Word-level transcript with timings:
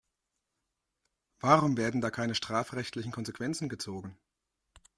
Warum 1.41 1.77
werden 1.77 2.01
da 2.01 2.09
keine 2.09 2.33
strafrechtlichen 2.33 3.11
Konsequenzen 3.11 3.69
gezogen? 3.69 4.17